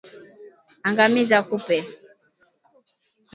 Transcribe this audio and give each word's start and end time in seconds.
Angamiza 0.87 1.37
kupe 1.49 1.77